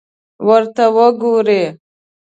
[0.47, 1.63] ورته وګورئ!